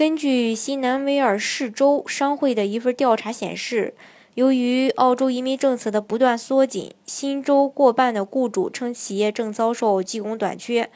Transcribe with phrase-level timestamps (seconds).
[0.00, 3.92] 根据新南威尔士州商会的一份调查显示，
[4.32, 10.88] 由于澳洲移民政策的不断缩紧，新州过半的雇主称企业正遭受技工短缺，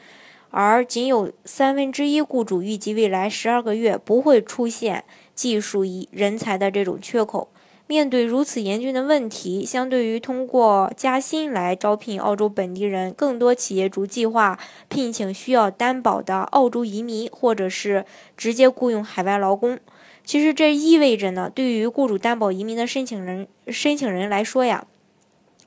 [0.49, 5.03] 而仅有三分之一雇主预计未来十二个月不会出现
[5.35, 7.49] 技术人才的这种缺口。
[7.87, 14.57] 面对如此严峻的问题，相对于通过加薪来招聘澳洲本地人，更多企业主计划
[14.89, 19.79] 聘请需要担保的澳洲移民，或者是直接雇佣海外劳工。
[20.23, 24.87] 其实这意味着呢，对于雇主担保移民的申请人申请人来说呀，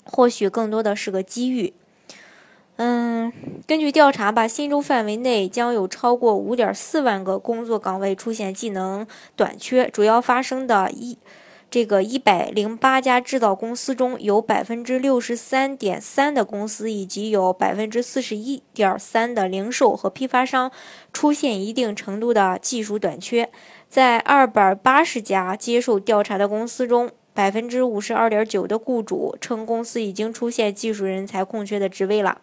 [0.02, 1.72] 或许更多的是个机遇。
[2.74, 3.32] 嗯，
[3.68, 11.16] 根据调查吧，新州范围内将有超过五点四万个工作岗位出现技能短缺，主要发生的一。
[11.70, 20.72] 这个一百零八家制造公司中有百分之六十三点三的公司，以及有百分之四十一点三的零售和批发商
[21.12, 23.50] 出现一定程度的技术短缺。
[23.86, 32.40] 在二百八十家接受调查的公司中，百分之五十二点九的雇主称公司已经出现技术人才空缺的职位了。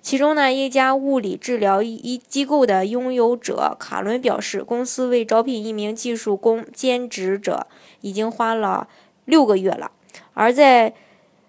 [0.00, 7.66] 其中呢，一家物理治疗一机构的拥有者卡伦表示，公司为招聘一名技术工兼职者
[8.00, 8.88] 已经花了
[9.26, 9.90] 六个月了，
[10.32, 10.94] 而在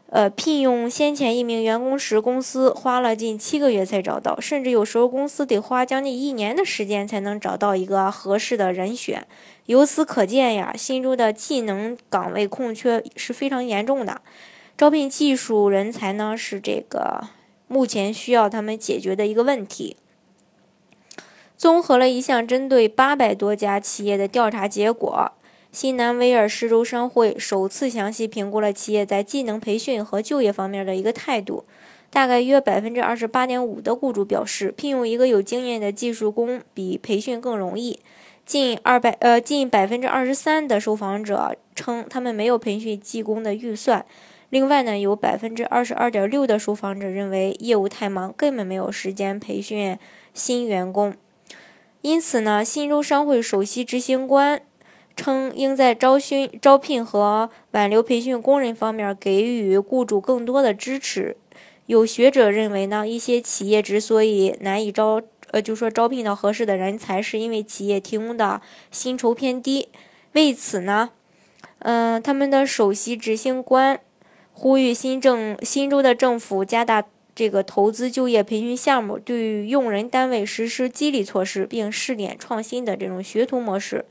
[0.09, 9.25] 呃聘用先前一名员工时，公司花了近七个月才找到，甚至有时候公司得花将近一年的时间才能找到一个合适的人选。
[9.67, 14.21] 由此可见呀，新州的技能岗位空缺是非常严重的，
[14.75, 17.29] 招聘技术人才呢是这个。
[17.69, 19.95] 目前需要他们解决的一个问题。
[21.55, 25.31] 综合了一项针对八百多家企业的调查结果，
[25.71, 31.63] 新南威尔士州商会首次详细评估了企业在技能培训和就业方面的一个态度。
[32.09, 37.99] 大概约百分之二十八点五的雇主表示，聘用一个有经验的技术工比培训更容易。
[38.45, 44.03] 近二百呃近百分之二十三的受访者称，他们没有培训技工的预算。
[44.49, 49.97] 另外呢，有百分之二十二点六的受访者认为业务太忙，根本没有时间培训
[50.33, 51.13] 新员工。
[52.01, 54.61] 因此呢，新州商会首席执行官
[55.15, 61.37] 称，应在招训、招聘和挽留培训工人方面给予雇主更多的支持。
[61.85, 65.21] 有学者认为呢，一些企业之所以难以招，
[65.51, 69.89] 呃，就说招聘到合适的人才，是因为企业提供的薪酬偏低。
[70.31, 71.11] 为此呢，
[71.79, 73.99] 嗯，他们的首席执行官。
[74.61, 84.03] 呼吁新政新州的政府加大这个投资就业培训项目，对用人单位实施激励措施，并试点创新的这种学徒模式。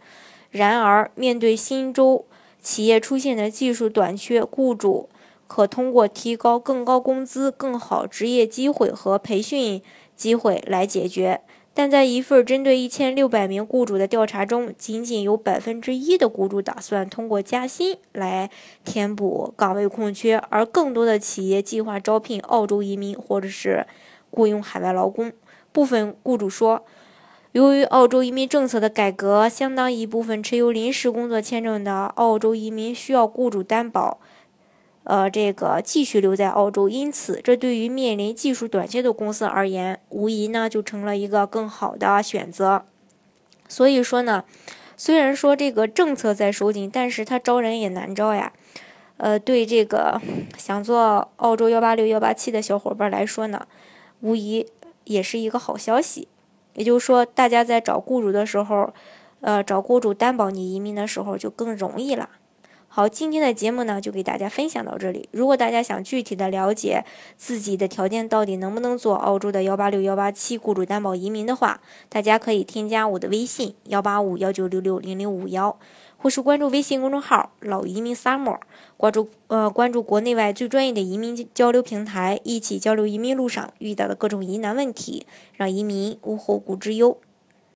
[0.50, 2.24] 然而，面对新州
[2.62, 5.10] 企业出现的技术短缺，雇主
[5.46, 9.82] 可通过提高更高工资、更好职业机会和培训
[10.16, 11.42] 机会来解决。
[11.78, 18.50] 但在一份针对一千六百名雇主的调查中，仅仅有百分之一的雇主打算通过加薪来
[18.84, 23.86] 填补岗位空缺，而更多的企业计划招聘澳洲移民或者是
[24.32, 25.32] 雇佣海外劳工。
[25.70, 26.84] 部分雇主说，
[27.52, 34.18] 由于澳洲移民政策的改革，相当一部分持有临时工作签证的澳洲移民需要雇主担保。
[35.04, 42.84] 呃，这个继续留在澳洲，因此这对于面临技术短缺的公司而言，无疑呢就成了一个更好的选择。
[43.68, 44.44] 所以说呢，
[44.96, 48.52] 虽然说这个政策在收紧，但是他招人也难招呀。
[49.16, 50.20] 呃，对这个
[50.56, 53.66] 想做澳洲幺八六幺八七的小伙伴来说呢，
[54.20, 54.66] 无疑
[55.04, 56.28] 也是一个好消息。
[56.74, 58.92] 也就是说，大家在找雇主的时候，
[59.40, 62.28] 呃，找雇主担保你移民的时候就更容易了。
[62.90, 65.28] 好，今天的节目呢就给大家分享到这里。
[65.30, 67.04] 如果大家想具体的了解
[67.36, 75.78] 自己的条件到底能不能做澳洲的幺八六幺八七雇主担保移民的话，大家可以添加我的微信幺八五幺九六六零零五幺，
[76.16, 78.58] 或是关注微信公众号老移民 summer，
[78.96, 87.18] 关注呃关注国内外最专业的移民交流平台，一起交流移民路上遇到的各种疑难问题，让移民无后顾之忧。